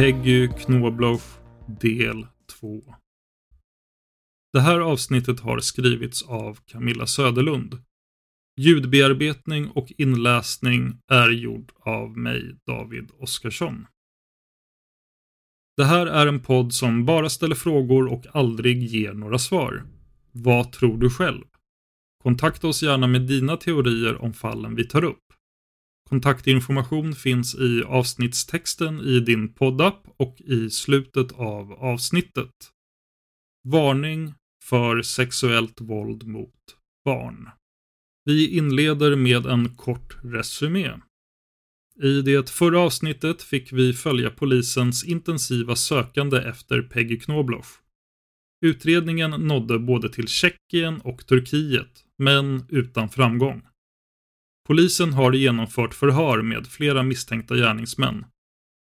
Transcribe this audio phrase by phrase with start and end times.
[0.00, 1.22] Peggy Knobloch,
[1.80, 2.26] del
[2.60, 2.94] 2.
[4.52, 7.82] Det här avsnittet har skrivits av Camilla Söderlund.
[8.56, 13.86] Ljudbearbetning och inläsning är gjord av mig, David Oskarsson.
[15.76, 19.86] Det här är en podd som bara ställer frågor och aldrig ger några svar.
[20.32, 21.44] Vad tror du själv?
[22.22, 25.29] Kontakta oss gärna med dina teorier om fallen vi tar upp.
[26.10, 32.50] Kontaktinformation finns i avsnittstexten i din poddapp och i slutet av avsnittet.
[33.68, 34.34] Varning
[34.64, 36.54] för sexuellt våld mot
[37.04, 37.48] barn.
[38.24, 40.90] Vi inleder med en kort resumé.
[42.02, 47.66] I det förra avsnittet fick vi följa polisens intensiva sökande efter Peggy Knobloch.
[48.66, 53.62] Utredningen nådde både till Tjeckien och Turkiet, men utan framgång.
[54.70, 58.24] Polisen har genomfört förhör med flera misstänkta gärningsmän.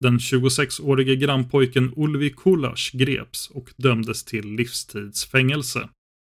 [0.00, 5.88] Den 26-årige grannpojken Ulvi Kulas greps och dömdes till livstidsfängelse.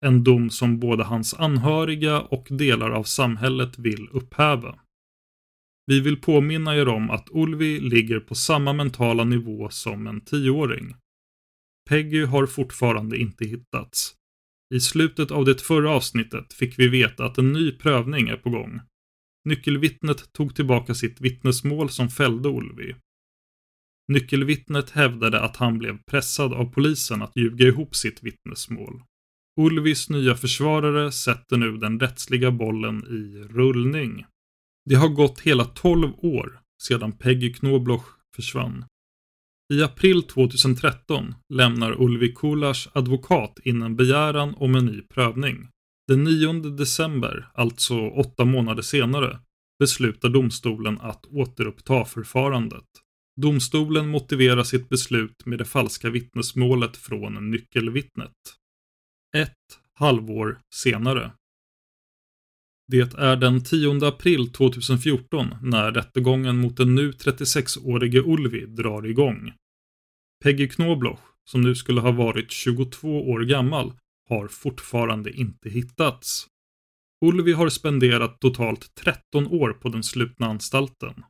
[0.06, 4.78] En dom som både hans anhöriga och delar av samhället vill upphäva.
[5.86, 10.94] Vi vill påminna er om att Ulvi ligger på samma mentala nivå som en tioåring.
[11.88, 14.14] Peggy har fortfarande inte hittats.
[14.74, 18.50] I slutet av det förra avsnittet fick vi veta att en ny prövning är på
[18.50, 18.80] gång.
[19.44, 22.94] Nyckelvittnet tog tillbaka sitt vittnesmål som fällde Ulvi.
[24.12, 29.02] Nyckelvittnet hävdade att han blev pressad av polisen att ljuga ihop sitt vittnesmål.
[29.60, 34.24] Ulvis nya försvarare sätter nu den rättsliga bollen i rullning.
[34.84, 38.06] Det har gått hela 12 år sedan Peggy Knobloch
[38.36, 38.84] försvann.
[39.74, 45.68] I april 2013 lämnar Ulvi Kulas advokat in en begäran om en ny prövning.
[46.08, 49.38] Den 9 december, alltså åtta månader senare,
[49.78, 52.84] beslutar domstolen att återuppta förfarandet.
[53.40, 58.32] Domstolen motiverar sitt beslut med det falska vittnesmålet från nyckelvittnet.
[59.36, 61.32] Ett halvår senare.
[62.86, 69.52] Det är den 10 april 2014 när rättegången mot den nu 36-årige Ulvi drar igång.
[70.42, 73.92] Peggy Knobloch, som nu skulle ha varit 22 år gammal,
[74.28, 76.46] har fortfarande inte hittats.
[77.24, 81.24] Ulvi har spenderat totalt 13 år på den slutna anstalten.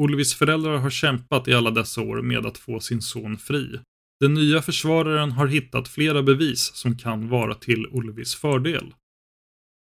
[0.00, 3.80] Ulvis föräldrar har kämpat i alla dessa år med att få sin son fri.
[4.20, 8.94] Den nya försvararen har hittat flera bevis som kan vara till Ulvis fördel.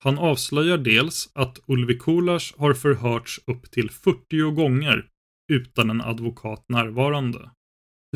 [0.04, 5.06] Han avslöjar dels att Ulvi Kulas har förhörts upp till 40 gånger
[5.52, 7.50] utan en advokat närvarande.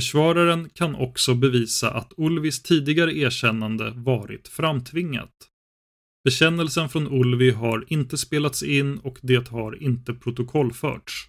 [0.00, 5.49] Försvararen kan också bevisa att Ulvis tidigare erkännande varit framtvingat.
[6.25, 11.29] Bekännelsen från Ulvi har inte spelats in och det har inte protokollförts.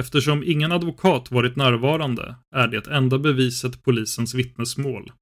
[0.00, 5.12] Eftersom ingen advokat varit närvarande är det enda beviset polisens vittnesmål.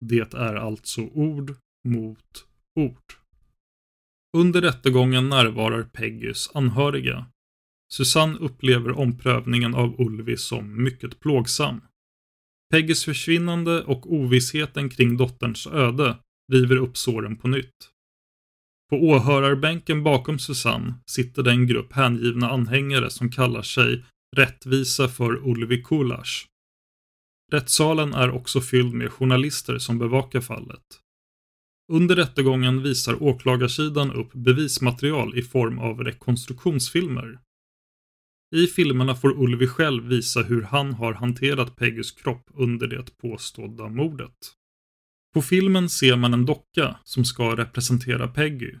[0.00, 1.56] Det är alltså ord
[1.88, 3.12] mot ord.
[4.36, 7.26] Under rättegången närvarar Peggys anhöriga.
[7.92, 11.80] Susanne upplever omprövningen av Ulvi som mycket plågsam.
[12.70, 16.18] Peggys försvinnande och ovissheten kring dotterns öde
[16.52, 17.90] river upp såren på nytt.
[18.90, 24.04] På åhörarbänken bakom Susanne sitter den grupp hängivna anhängare som kallar sig
[24.36, 26.44] Rättvisa för Ulvi Kulas.
[27.52, 31.00] Rättssalen är också fylld med journalister som bevakar fallet.
[31.92, 37.38] Under rättegången visar åklagarsidan upp bevismaterial i form av rekonstruktionsfilmer.
[38.56, 43.88] I filmerna får Ulvi själv visa hur han har hanterat Peggys kropp under det påstådda
[43.88, 44.54] mordet.
[45.34, 48.74] På filmen ser man en docka som ska representera Peggy.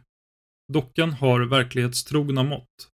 [0.72, 2.88] Dockan har verklighetstrogna mått.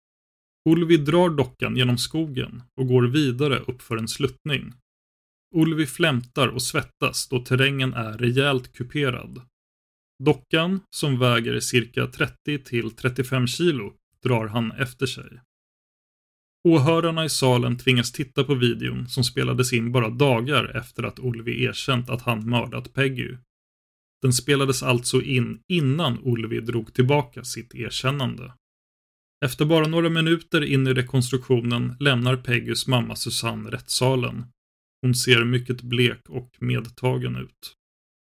[0.69, 4.73] Ulvi drar dockan genom skogen och går vidare uppför en sluttning.
[5.55, 9.43] Ulvi flämtar och svettas då terrängen är rejält kuperad.
[10.25, 13.93] Dockan, som väger cirka 30 till 35 kilo,
[14.23, 15.41] drar han efter sig.
[16.69, 21.65] Åhörarna i salen tvingas titta på videon som spelades in bara dagar efter att Olvi
[21.65, 23.37] erkänt att han mördat Peggy.
[24.23, 28.53] Den spelades alltså in innan Olvi drog tillbaka sitt erkännande.
[29.45, 34.45] Efter bara några minuter in i rekonstruktionen lämnar Peggys mamma Susanne rättssalen.
[35.03, 37.77] Hon ser mycket blek och medtagen ut.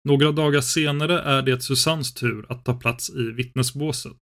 [0.09, 4.21] Några dagar senare är det Susannes tur att ta plats i vittnesbåset.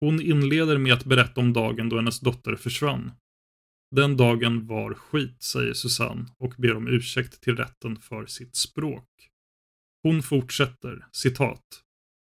[0.00, 3.12] Hon inleder med att berätta om dagen då hennes dotter försvann.
[3.96, 9.08] Den dagen var skit, säger Susanne och ber om ursäkt till rätten för sitt språk.
[10.02, 11.64] Hon fortsätter, citat.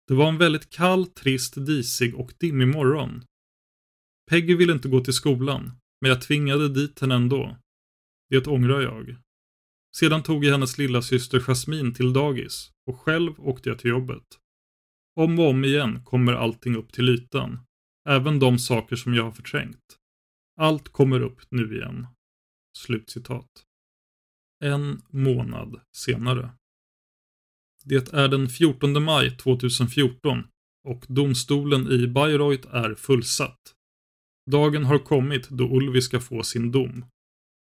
[0.07, 3.23] Det var en väldigt kall, trist, disig och dimmig morgon.
[4.29, 5.71] Peggy ville inte gå till skolan,
[6.01, 7.57] men jag tvingade dit henne ändå.
[8.29, 9.15] Det ångrar jag.
[9.95, 14.23] Sedan tog jag hennes lilla syster Jasmine till dagis och själv åkte jag till jobbet.
[15.17, 17.59] Om och om igen kommer allting upp till ytan.
[18.09, 19.97] Även de saker som jag har förträngt.
[20.59, 22.07] Allt kommer upp nu igen.
[22.77, 23.49] Slutcitat.
[24.63, 26.49] En månad senare.
[27.83, 30.43] Det är den 14 maj 2014
[30.87, 33.73] och domstolen i Bayreuth är fullsatt.
[34.51, 37.05] Dagen har kommit då Ulvi ska få sin dom.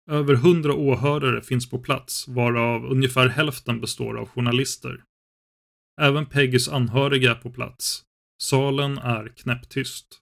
[0.10, 5.04] Över hundra åhörare finns på plats, varav ungefär hälften består av journalister.
[6.02, 8.04] Även Peggys anhöriga är på plats.
[8.42, 10.22] Salen är knäpptyst.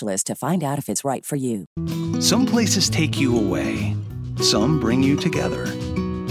[0.00, 1.66] to find out if it's right for you.
[2.20, 3.94] Some places take you away,
[4.40, 5.66] some bring you together.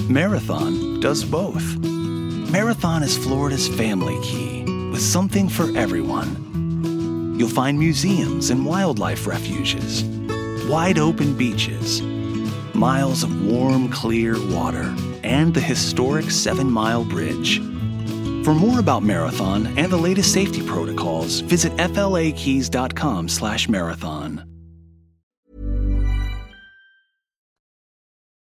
[0.09, 1.63] Marathon does both.
[2.51, 7.35] Marathon is Florida's family key with something for everyone.
[7.37, 10.03] You'll find museums and wildlife refuges,
[10.67, 12.01] wide open beaches,
[12.73, 17.61] miles of warm, clear water, and the historic Seven Mile Bridge.
[18.45, 24.41] For more about Marathon and the latest safety protocols, visit flakeys.com/marathon.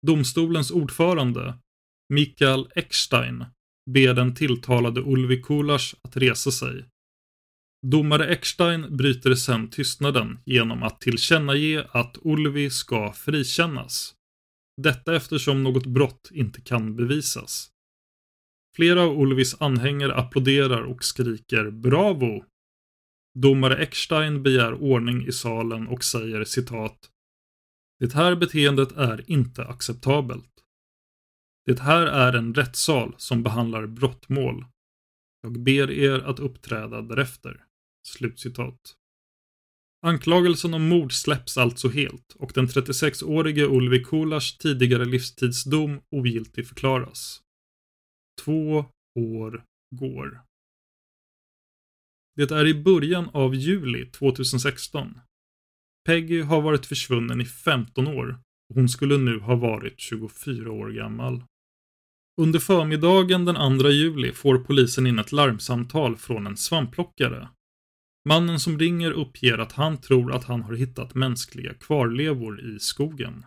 [0.08, 1.60] Domstolens ordförande,
[2.10, 3.46] Mikael Eckstein,
[3.92, 6.86] ber den tilltalade Ulvi Kulas att resa sig.
[7.88, 14.16] Domare Eckstein bryter sedan tystnaden genom att tillkännage att Ulvi ska frikännas.
[14.82, 17.70] Detta eftersom något brott inte kan bevisas.
[18.76, 22.46] Flera av Ulvis anhängare applåderar och skriker ”Bravo!”.
[23.40, 27.10] Domare Eckstein begär ordning i salen och säger citat
[28.00, 30.52] Det här beteendet är inte acceptabelt.
[31.66, 34.66] Det här är en rättssal som behandlar brottmål.
[35.42, 37.64] Jag ber er att uppträda därefter.
[38.08, 38.96] Slutcitat.
[40.02, 47.42] Anklagelsen om mord släpps alltså helt och den 36-årige Ulvi Kulas tidigare livstidsdom ogiltig förklaras.
[48.44, 48.86] Två
[49.20, 49.64] år
[49.96, 50.42] går.
[52.36, 55.20] Det är i början av juli 2016.
[56.06, 58.40] Peggy har varit försvunnen i 15 år
[58.70, 61.44] och hon skulle nu ha varit 24 år gammal.
[62.42, 67.50] Under förmiddagen den 2 juli får polisen in ett larmsamtal från en svampplockare.
[68.30, 73.46] Mannen som ringer uppger att han tror att han har hittat mänskliga kvarlevor i skogen.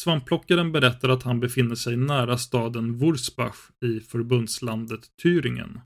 [0.00, 5.80] Svampplockaren berättar att han befinner sig nära staden Wurzbach i förbundslandet Thüringen.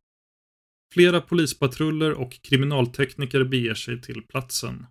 [0.93, 4.87] Flera polispatruller och kriminaltekniker beger sig till platsen.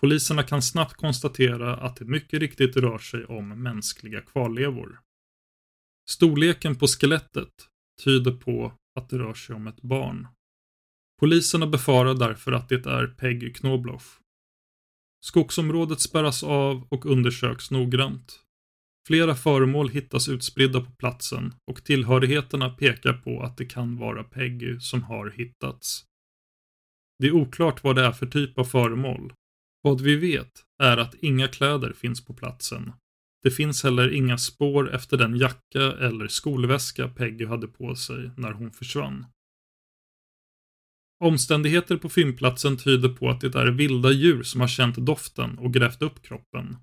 [0.00, 5.00] Poliserna kan snabbt konstatera att det mycket riktigt rör sig om mänskliga kvarlevor.
[6.10, 7.52] Storleken på skelettet
[8.04, 10.28] tyder på att det rör sig om ett barn.
[11.20, 14.21] Poliserna befarar därför att det är Peggy Knobloch.
[15.24, 18.40] Skogsområdet spärras av och undersöks noggrant.
[19.06, 24.80] Flera föremål hittas utspridda på platsen och tillhörigheterna pekar på att det kan vara Peggy
[24.80, 26.04] som har hittats.
[27.18, 29.32] Det är oklart vad det är för typ av föremål.
[29.82, 30.52] Vad vi vet
[30.82, 32.92] är att inga kläder finns på platsen.
[33.42, 38.52] Det finns heller inga spår efter den jacka eller skolväska Peggy hade på sig när
[38.52, 39.26] hon försvann.
[41.22, 45.74] Omständigheter på fyndplatsen tyder på att det är vilda djur som har känt doften och
[45.74, 46.76] grävt upp kroppen.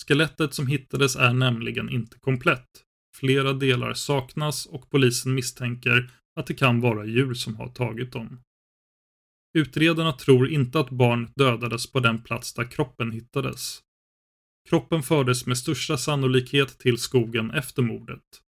[0.00, 2.68] Skelettet som hittades är nämligen inte komplett.
[3.16, 8.40] Flera delar saknas och polisen misstänker att det kan vara djur som har tagit dem.
[9.58, 13.78] Utredarna tror inte att barnet dödades på den plats där kroppen hittades.
[14.68, 18.42] Kroppen fördes med största sannolikhet till skogen efter mordet.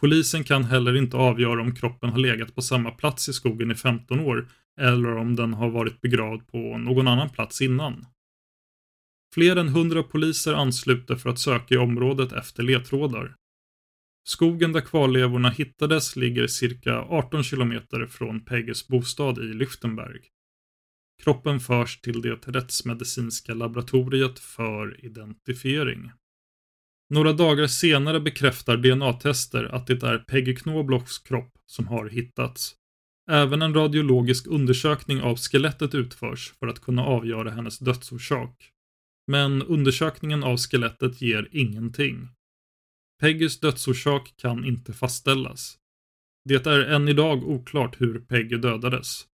[0.00, 3.74] Polisen kan heller inte avgöra om kroppen har legat på samma plats i skogen i
[3.74, 4.48] 15 år
[4.80, 8.06] eller om den har varit begravd på någon annan plats innan.
[9.34, 13.34] Fler än 100 poliser ansluter för att söka i området efter ledtrådar.
[14.24, 20.20] Skogen där kvarlevorna hittades ligger cirka 18 kilometer från Pegges bostad i Lüftenberg.
[21.22, 26.10] Kroppen förs till det rättsmedicinska laboratoriet för identifiering.
[27.10, 32.74] Några dagar senare bekräftar DNA-tester att det är Peggy Knoblochs kropp som har hittats.
[33.30, 38.70] Även en radiologisk undersökning av skelettet utförs för att kunna avgöra hennes dödsorsak.
[39.26, 42.28] Men undersökningen av skelettet ger ingenting.
[43.20, 45.78] Peggys dödsorsak kan inte fastställas.
[46.44, 49.26] Det är än idag oklart hur Peggy dödades.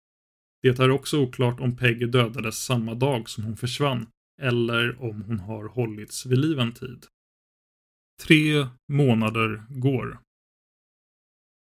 [0.63, 4.07] Det är också oklart om Peggy dödades samma dag som hon försvann
[4.43, 7.07] eller om hon har hållits vid liv en tid.
[8.23, 10.19] Tre månader går.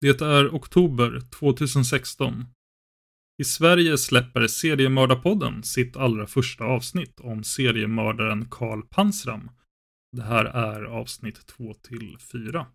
[0.01, 2.45] Det är oktober 2016.
[3.41, 9.51] I Sverige släpper Seriemördarpodden sitt allra första avsnitt om seriemördaren Karl Pansram.
[10.11, 12.67] Det här är avsnitt 2 till 4.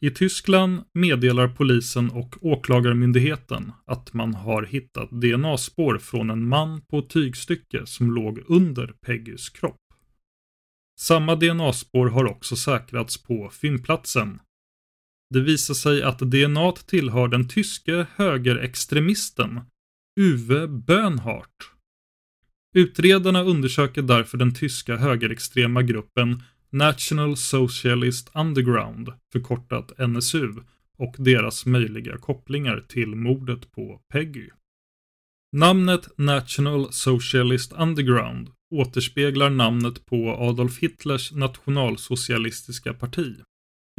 [0.00, 6.98] I Tyskland meddelar polisen och åklagarmyndigheten att man har hittat DNA-spår från en man på
[6.98, 9.85] ett tygstycke som låg under Peggys kropp.
[10.98, 14.40] Samma DNA-spår har också säkrats på fyndplatsen.
[15.30, 19.60] Det visar sig att DNA tillhör den tyske högerextremisten
[20.20, 21.70] Uwe Bönhardt.
[22.74, 30.52] Utredarna undersöker därför den tyska högerextrema gruppen National Socialist Underground, förkortat NSU,
[30.98, 34.48] och deras möjliga kopplingar till mordet på Peggy.
[35.52, 43.36] Namnet National Socialist Underground återspeglar namnet på Adolf Hitlers nationalsocialistiska parti.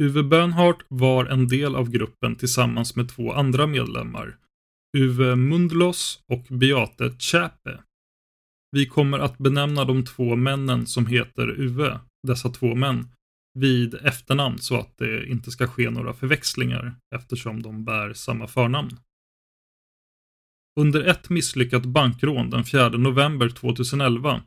[0.02, 4.36] Uwe Bönhardt var en del av gruppen tillsammans med två andra medlemmar,
[4.96, 7.82] Uwe Mundlos och Beate Zschäpe.
[8.70, 13.08] Vi kommer att benämna de två männen som heter Uwe, dessa två män,
[13.58, 18.98] vid efternamn så att det inte ska ske några förväxlingar eftersom de bär samma förnamn.
[20.80, 24.42] Under ett misslyckat bankrån den 4 november 2011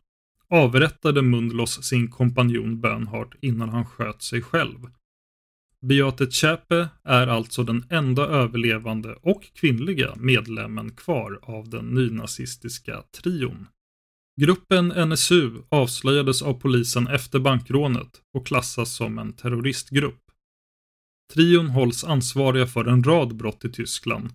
[0.51, 4.77] avrättade Mundlos sin kompanjon Bönhardt innan han sköt sig själv.
[5.86, 13.67] Beate Zschäpe är alltså den enda överlevande och kvinnliga medlemmen kvar av den nynazistiska trion.
[14.41, 20.22] Gruppen NSU avslöjades av polisen efter bankrånet och klassas som en terroristgrupp.
[21.34, 24.29] Trion hålls ansvariga för en rad brott i Tyskland,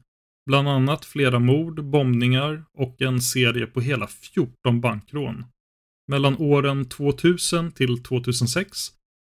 [0.46, 5.44] bland annat flera mord, bombningar och en serie på hela 14 bankrån.
[6.09, 8.79] Mellan åren 2000 till 2006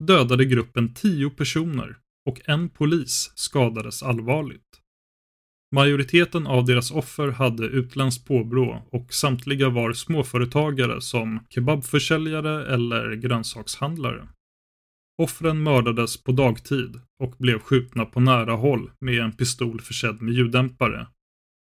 [0.03, 1.97] dödade gruppen 10 personer
[2.29, 4.61] och en polis skadades allvarligt.
[5.75, 14.27] Majoriteten av deras offer hade utländskt påbrå och samtliga var småföretagare som kebabförsäljare eller grönsakshandlare.
[15.21, 20.33] Offren mördades på dagtid och blev skjutna på nära håll med en pistol försedd med
[20.33, 21.07] ljuddämpare.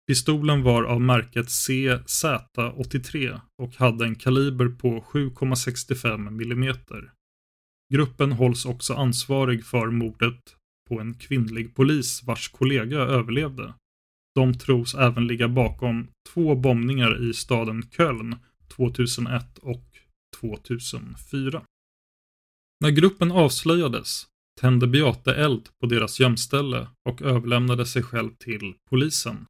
[0.07, 6.75] Pistolen var av märket CZ83 och hade en kaliber på 7,65 mm.
[7.93, 10.55] Gruppen hålls också ansvarig för mordet
[10.89, 13.73] på en kvinnlig polis vars kollega överlevde.
[14.35, 18.35] De tros även ligga bakom två bombningar i staden Köln
[18.75, 19.85] 2001 och
[20.41, 21.63] 2004.
[22.79, 24.27] När gruppen avslöjades
[24.61, 29.45] tände Beate eld på deras gömställe och överlämnade sig själv till polisen.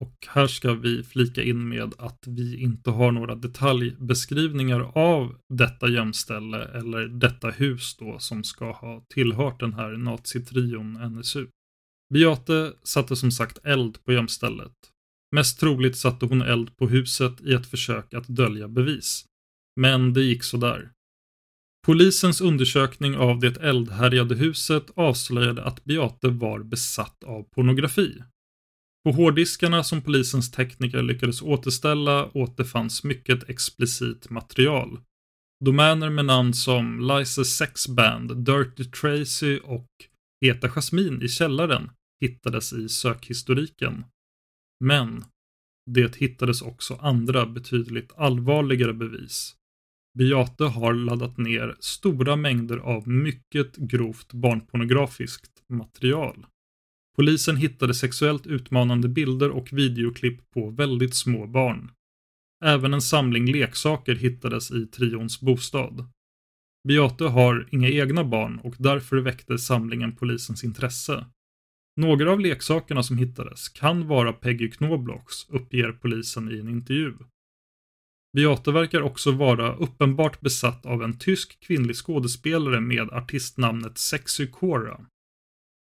[0.00, 5.88] Och här ska vi flika in med att vi inte har några detaljbeskrivningar av detta
[5.88, 11.46] gömställe eller detta hus då som ska ha tillhört den här nazitrion NSU.
[12.14, 14.72] Beate satte som sagt eld på gömstället.
[15.36, 19.24] Mest troligt satte hon eld på huset i ett försök att dölja bevis.
[19.80, 20.90] Men det gick sådär.
[21.86, 28.22] Polisens undersökning av det eldhärjade huset avslöjade att Beate var besatt av pornografi.
[29.04, 34.98] På hårddiskarna som polisens tekniker lyckades återställa återfanns mycket explicit material.
[35.64, 39.86] Domäner med namn som Liza Sex Band, Dirty Tracy och
[40.44, 44.04] Heta Jasmine i källaren hittades i sökhistoriken.
[44.84, 45.24] Men
[45.90, 49.56] det hittades också andra betydligt allvarligare bevis.
[50.18, 56.46] Beate har laddat ner stora mängder av mycket grovt barnpornografiskt material.
[57.16, 61.90] Polisen hittade sexuellt utmanande bilder och videoklipp på väldigt små barn.
[62.64, 66.08] Även en samling leksaker hittades i trions bostad.
[66.88, 71.26] Beate har inga egna barn och därför väckte samlingen polisens intresse.
[71.96, 77.14] Några av leksakerna som hittades kan vara Peggy Knoblocks, uppger polisen i en intervju.
[78.36, 85.06] Beate verkar också vara uppenbart besatt av en tysk kvinnlig skådespelare med artistnamnet Sexy Cora.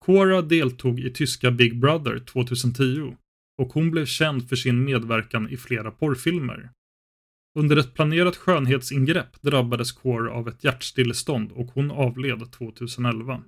[0.04, 3.16] Cora deltog i tyska Big Brother 2010
[3.62, 6.70] och hon blev känd för sin medverkan i flera porrfilmer.
[7.58, 13.42] Under ett planerat skönhetsingrepp drabbades Cora av ett hjärtstillestånd och hon avled 2011.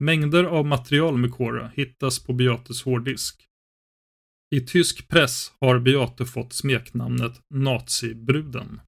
[0.00, 3.46] Mängder av material med Cora hittas på Beates hårddisk.
[4.54, 8.80] I tysk press har Beate fått smeknamnet Nazibruden.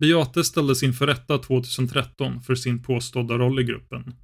[0.00, 4.14] Beate ställdes inför rätta 2013 för sin påstådda roll i gruppen.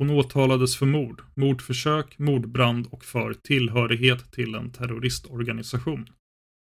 [0.00, 6.10] Hon åtalades för mord, mordförsök, mordbrand och för tillhörighet till en terroristorganisation.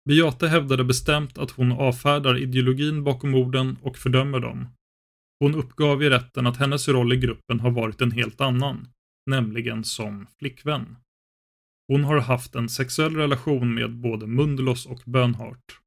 [0.10, 4.68] Beate hävdade bestämt att hon avfärdar ideologin bakom morden och fördömer dem.
[5.40, 8.88] Hon uppgav i rätten att hennes roll i gruppen har varit en helt annan,
[9.30, 10.96] nämligen som flickvän.
[11.88, 15.80] Hon har haft en sexuell relation med både Mundlos och Bönhart.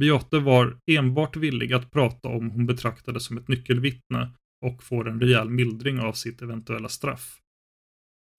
[0.00, 4.30] Beate var enbart villig att prata om hon betraktades som ett nyckelvittne
[4.66, 7.40] och får en rejäl mildring av sitt eventuella straff.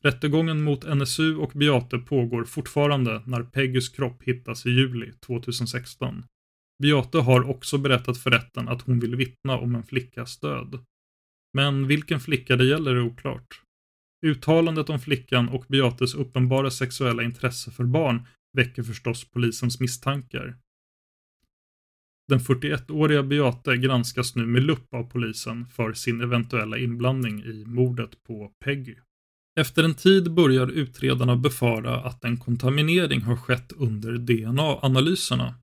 [0.04, 6.24] Rättegången mot NSU och Beate pågår fortfarande när Peggys kropp hittas i juli 2016.
[6.84, 10.86] Beate har också berättat för rätten att hon vill vittna om en flickas död.
[11.54, 13.62] Men vilken flicka det gäller är oklart.
[14.26, 18.28] Uttalandet om flickan och Beates uppenbara sexuella intresse för barn
[18.58, 20.58] väcker förstås polisens misstankar.
[22.30, 28.24] Den 41-åriga Beate granskas nu med lupp av polisen för sin eventuella inblandning i mordet
[28.24, 28.96] på Peggy.
[29.60, 35.56] Efter en tid börjar utredarna befara att en kontaminering har skett under DNA-analyserna.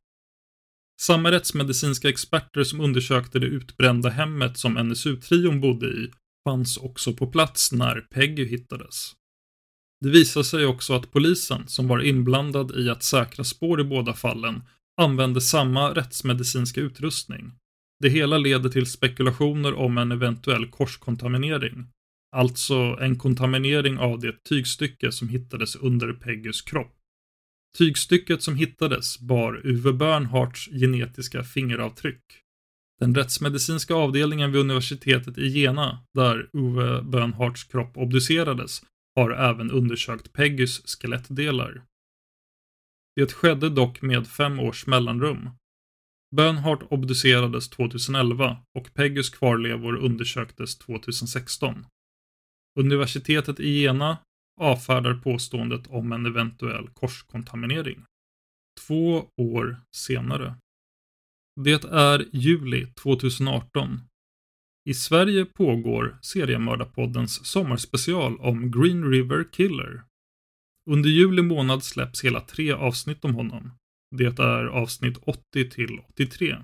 [1.01, 6.11] Samma rättsmedicinska experter som undersökte det utbrända hemmet som NSU-trion bodde i
[6.49, 9.13] fanns också på plats när Peggy hittades.
[10.01, 14.13] Det visar sig också att polisen, som var inblandad i att säkra spår i båda
[14.13, 14.63] fallen,
[14.97, 17.53] använde samma rättsmedicinska utrustning.
[18.01, 21.87] Det hela leder till spekulationer om en eventuell korskontaminering.
[22.37, 26.93] Alltså en kontaminering av det tygstycke som hittades under Peggys kropp.
[27.79, 32.23] Tygstycket som hittades bar Uwe Bernhards genetiska fingeravtryck.
[33.01, 38.83] Den rättsmedicinska avdelningen vid universitetet i Jena, där Uwe Bernhards kropp obducerades,
[39.17, 41.83] har även undersökt Peggys skelettdelar.
[43.17, 45.51] Det skedde dock med fem års mellanrum.
[46.37, 51.87] Bernhardt obducerades 2011 och Peggys kvarlevor undersöktes 2016.
[52.79, 54.19] Universitetet i Jena
[54.61, 58.05] avfärdar påståendet om en eventuell korskontaminering.
[58.87, 60.57] Två år senare.
[61.61, 64.01] Det är juli 2018.
[64.89, 70.03] I Sverige pågår Seriemördarpoddens sommarspecial om Green River Killer.
[70.91, 73.71] Under juli månad släpps hela tre avsnitt om honom.
[74.17, 76.57] Det är avsnitt 80 till 83.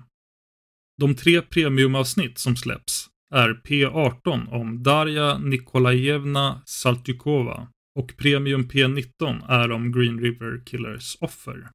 [0.97, 7.67] De tre premiumavsnitt som släpps är P18 om Darja Nikolajevna Saltykova,
[7.99, 11.69] Och Premium P19 är om Green River Killers offer.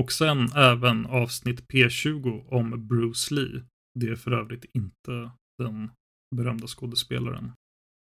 [0.00, 3.62] Och sen även avsnitt P20 om Bruce Lee.
[4.00, 5.90] Det är för övrigt inte den
[6.36, 7.52] berömda skådespelaren.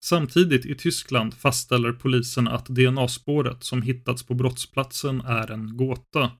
[0.03, 6.31] Samtidigt i Tyskland fastställer polisen att DNA-spåret som hittats på brottsplatsen är en gåta.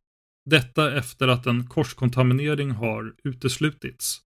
[0.49, 4.21] Detta efter att en korskontaminering har uteslutits.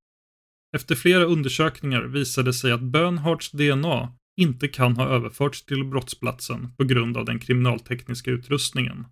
[0.75, 6.83] Efter flera undersökningar visade sig att Bönhards DNA inte kan ha överförts till brottsplatsen på
[6.83, 9.05] grund av den kriminaltekniska utrustningen.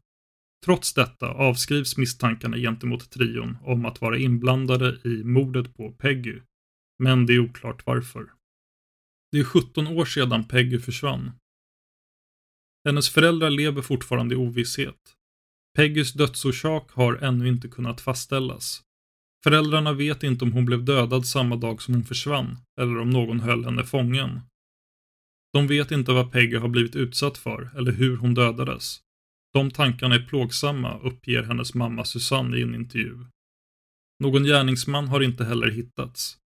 [0.65, 6.39] Trots detta avskrivs misstankarna gentemot trion om att vara inblandade i mordet på Peggy.
[7.03, 8.25] Men det är oklart varför.
[9.35, 11.31] Det är 17 år sedan Peggy försvann.
[12.85, 15.15] Hennes föräldrar lever fortfarande i ovisshet.
[15.77, 18.81] Peggys dödsorsak har ännu inte kunnat fastställas.
[19.43, 23.39] Föräldrarna vet inte om hon blev dödad samma dag som hon försvann, eller om någon
[23.39, 24.41] höll henne fången.
[25.53, 29.01] De vet inte vad Peggy har blivit utsatt för, eller hur hon dödades.
[29.53, 33.25] De tankarna är plågsamma, uppger hennes mamma Susanne i en intervju.
[34.19, 36.37] Någon gärningsman har inte heller hittats.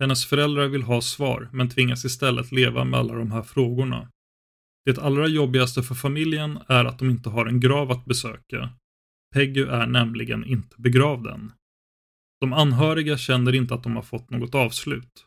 [0.00, 4.08] Hennes föräldrar vill ha svar, men tvingas istället leva med alla de här frågorna.
[4.84, 8.70] Det allra jobbigaste för familjen är att de inte har en grav att besöka.
[9.34, 11.52] Peggy är nämligen inte begravd än.
[12.40, 15.26] De anhöriga känner inte att de har fått något avslut.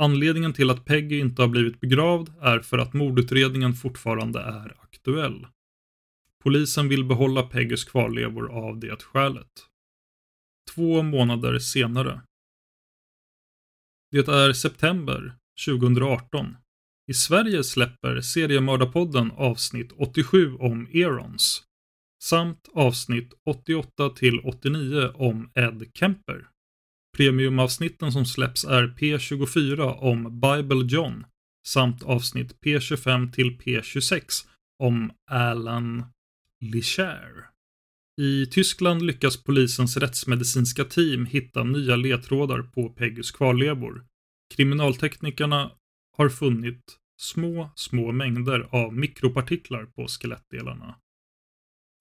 [0.00, 5.46] Anledningen till att Peggy inte har blivit begravd är för att mordutredningen fortfarande är aktuell.
[6.42, 9.50] Polisen vill behålla Peggys kvarlevor av det skälet.
[10.74, 12.20] Två månader senare.
[14.14, 15.34] Det är september
[15.66, 16.56] 2018.
[17.10, 21.62] I Sverige släpper Seriemördarpodden avsnitt 87 om Erons
[22.22, 26.46] samt avsnitt 88 till 89 om Ed Kemper.
[27.16, 31.24] Premiumavsnitten som släpps är P24 om Bible John
[31.66, 34.46] samt avsnitt P25 till P26
[34.78, 36.04] om Alan
[36.60, 37.53] Lichère.
[38.20, 44.04] I Tyskland lyckas polisens rättsmedicinska team hitta nya ledtrådar på Peggys kvarlevor.
[44.54, 45.70] Kriminalteknikerna
[46.16, 50.94] har funnit små, små mängder av mikropartiklar på skelettdelarna.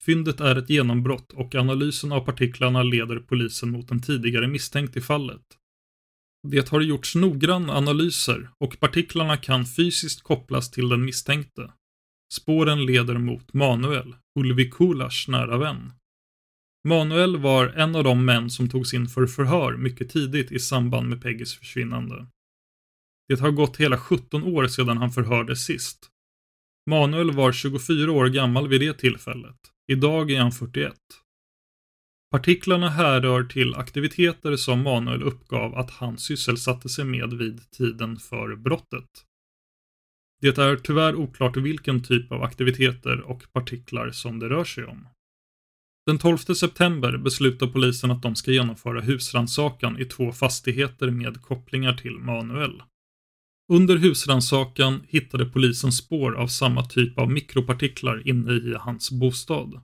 [0.05, 5.01] Fyndet är ett genombrott och analysen av partiklarna leder polisen mot en tidigare misstänkt i
[5.01, 5.45] fallet.
[6.47, 11.73] Det har gjorts noggranna analyser och partiklarna kan fysiskt kopplas till den misstänkte.
[12.33, 15.91] Spåren leder mot Manuel, Ulvi Kulas nära vän.
[16.87, 21.09] Manuel var en av de män som togs in för förhör mycket tidigt i samband
[21.09, 22.27] med Peggys försvinnande.
[23.27, 26.09] Det har gått hela 17 år sedan han förhördes sist.
[26.89, 29.57] Manuel var 24 år gammal vid det tillfället.
[29.87, 30.93] Idag är han 41.
[32.31, 38.55] Partiklarna härrör till aktiviteter som Manuel uppgav att han sysselsatte sig med vid tiden för
[38.55, 39.09] brottet.
[40.41, 45.07] Det är tyvärr oklart vilken typ av aktiviteter och partiklar som det rör sig om.
[46.05, 51.93] Den 12 september beslutar polisen att de ska genomföra husrannsakan i två fastigheter med kopplingar
[51.93, 52.81] till Manuel.
[53.73, 59.81] Under husrannsakan hittade polisen spår av samma typ av mikropartiklar inne i hans bostad.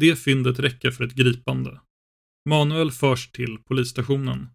[0.00, 1.80] Det fyndet räcker för ett gripande.
[2.48, 4.48] Manuel förs till polisstationen.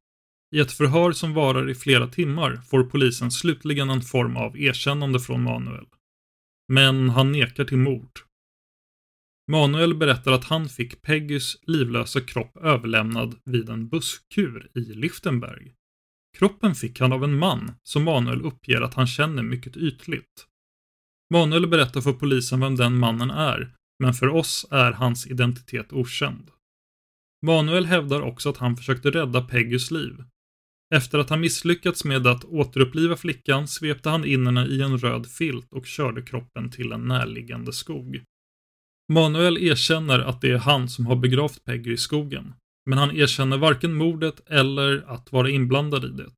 [0.56, 5.20] I ett förhör som varar i flera timmar får polisen slutligen en form av erkännande
[5.20, 5.86] från Manuel.
[6.68, 8.27] Men han nekar till mord.
[9.52, 15.74] Manuel berättar att han fick Peggys livlösa kropp överlämnad vid en busskur i Lichtenberg.
[16.38, 20.46] Kroppen fick han av en man som Manuel uppger att han känner mycket ytligt.
[21.34, 26.52] Manuel berättar för polisen vem den mannen är, men för oss är hans identitet okänd.
[27.46, 30.24] Manuel hävdar också att han försökte rädda Peggys liv.
[30.96, 35.28] Efter att han misslyckats med att återuppliva flickan svepte han in henne i en röd
[35.28, 38.24] filt och körde kroppen till en närliggande skog.
[39.14, 42.54] Manuel erkänner att det är han som har begravt Peggy i skogen,
[42.86, 46.34] men han erkänner varken mordet eller att vara inblandad i det.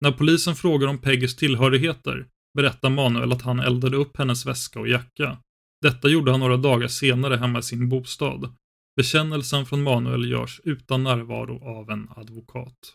[0.00, 4.88] När polisen frågar om Peggys tillhörigheter berättar Manuel att han eldade upp hennes väska och
[4.88, 5.38] jacka.
[5.80, 8.54] Detta gjorde han några dagar senare hemma i sin bostad.
[8.96, 12.94] Bekännelsen från Manuel görs utan närvaro av en advokat.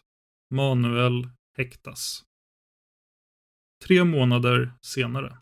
[0.53, 2.23] Manuel häktas.
[3.85, 5.37] Tre månader senare.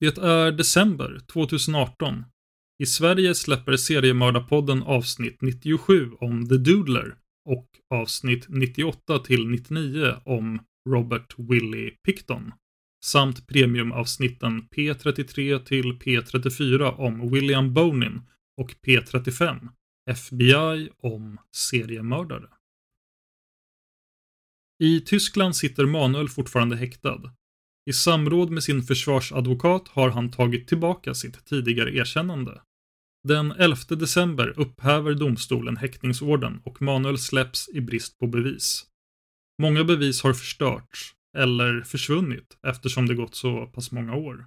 [0.00, 2.24] Det är december 2018
[2.80, 7.16] i Sverige släpper Seriemördarpodden avsnitt 97 om The Doodler
[7.48, 12.52] och avsnitt 98 till 99 om Robert Willie Picton
[13.04, 18.22] samt premiumavsnitten P33 till P34 om William Bonin
[18.60, 19.68] och P35
[20.10, 22.48] FBI om seriemördare.
[24.82, 27.34] I Tyskland sitter Manuel fortfarande häktad.
[27.90, 32.60] I samråd med sin försvarsadvokat har han tagit tillbaka sitt tidigare erkännande.
[33.28, 38.86] Den 11 december upphäver domstolen häktningsorden och Manuel släpps i brist på bevis.
[39.62, 44.46] Många bevis har förstörts eller försvunnit eftersom det gått så pass många år.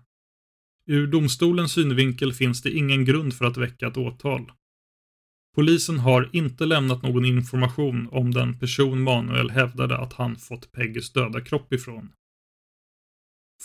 [0.88, 4.52] Ur domstolens synvinkel finns det ingen grund för att väcka ett åtal.
[5.56, 11.14] Polisen har inte lämnat någon information om den person Manuel hävdade att han fått Peggys
[11.14, 12.12] döda kropp ifrån.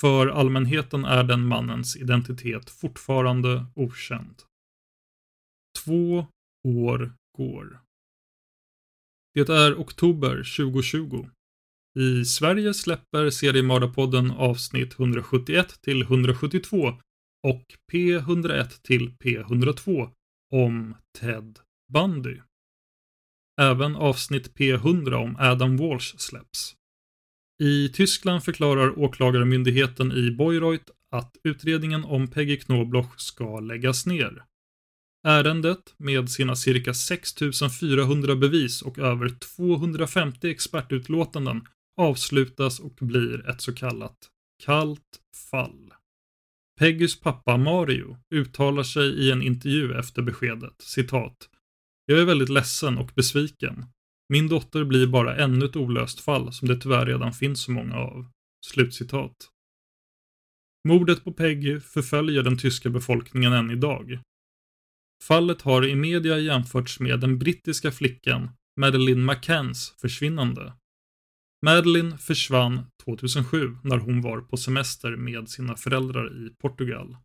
[0.00, 4.34] För allmänheten är den mannens identitet fortfarande okänd.
[5.84, 6.26] Två
[6.68, 7.80] år går.
[9.34, 11.28] Det är oktober 2020.
[11.98, 16.76] I Sverige släpper Seriemördarpodden avsnitt 171 till 172
[17.48, 20.10] och P101 till P102
[20.54, 21.58] om Ted
[21.92, 22.40] Bundy.
[23.60, 26.74] Även avsnitt P100 om Adam Walsh släpps.
[27.62, 34.47] I Tyskland förklarar åklagarmyndigheten i Bayreuth att utredningen om Peggy Knobloch ska läggas ner.
[35.28, 41.66] Ärendet, med sina cirka 6400 bevis och över 250 expertutlåtanden,
[42.00, 44.16] avslutas och blir ett så kallat
[44.64, 45.92] kallt fall.
[46.80, 51.48] Peggys pappa Mario uttalar sig i en intervju efter beskedet, citat.
[52.06, 53.84] Jag är väldigt ledsen och besviken.
[54.28, 57.94] Min dotter blir bara ännu ett olöst fall som det tyvärr redan finns så många
[57.96, 58.26] av.
[58.66, 59.36] Slutcitat.
[60.88, 64.20] Mordet på Peggy förföljer den tyska befolkningen än idag.
[65.22, 68.50] Fallet har i media jämförts med den brittiska flickan
[68.80, 70.72] Madeleine McCanns försvinnande.
[71.64, 77.16] Madeleine försvann 2007 när hon var på semester med sina föräldrar i Portugal.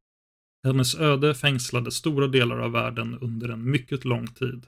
[0.63, 4.67] Hennes öde fängslade stora delar av världen under en mycket lång tid.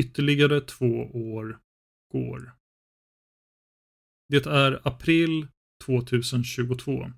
[0.00, 1.58] Ytterligare två år
[2.12, 2.52] går.
[4.28, 5.48] Det är april
[5.84, 7.10] 2022.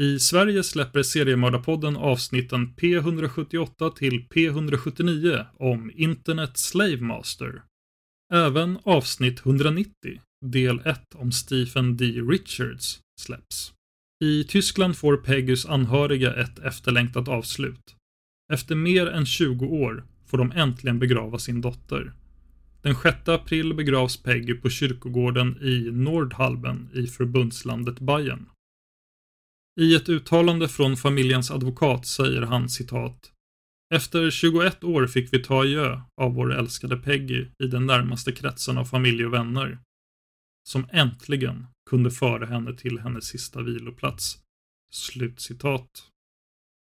[0.00, 7.62] I Sverige släpper Seriemördarpodden avsnitten P178 till P179 om Internet Slave Master.
[8.34, 9.92] Även avsnitt 190,
[10.46, 12.04] del 1 om Stephen D.
[12.04, 13.72] Richards, släpps.
[14.24, 17.96] I Tyskland får Peggys anhöriga ett efterlängtat avslut.
[18.52, 22.12] Efter mer än 20 år får de äntligen begrava sin dotter.
[22.82, 28.46] Den 6 april begravs Peggy på kyrkogården i Nordhalben i förbundslandet Bayern.
[29.78, 33.32] I ett uttalande från familjens advokat säger han citat
[33.94, 38.78] efter 21 år fick vi ta adjö av vår älskade Peggy i den närmaste kretsen
[38.78, 39.78] av familj och vänner.
[40.68, 44.38] Som äntligen kunde föra henne till hennes sista viloplats.
[44.92, 45.90] Slutcitat.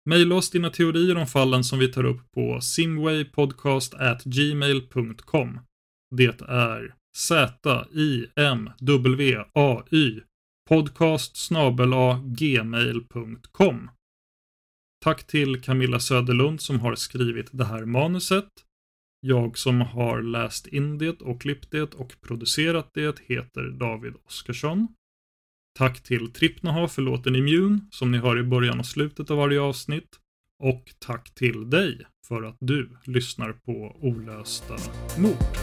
[0.10, 5.60] Maila oss dina teorier om fallen som vi tar upp på simwaypodcast@gmail.com.
[6.16, 8.32] Det är Z-I-M-W-A-Y
[10.72, 11.50] podcast
[12.24, 13.90] gmail.com.
[15.04, 18.50] Tack till Camilla Söderlund som har skrivit det här manuset.
[19.20, 24.88] Jag som har läst in det och klippt det och producerat det heter David Oskarsson.
[25.80, 29.62] Tack till Trippnaha för låten Immune som ni hör i början och slutet av varje
[29.62, 30.20] avsnitt.
[30.64, 34.78] Och tack till dig för att du lyssnar på Olösta
[35.18, 35.58] mord.